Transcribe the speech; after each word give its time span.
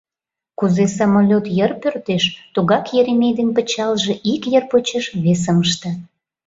Кузе 0.59 0.85
самолёт 0.97 1.45
йыр 1.57 1.71
пӧрдеш, 1.81 2.23
тугак 2.53 2.85
Еремей 2.99 3.33
ден 3.37 3.49
пычалже 3.55 4.13
ик 4.33 4.43
йыр 4.53 4.63
почеш 4.71 5.05
весым 5.23 5.57
ыштат. 5.65 5.99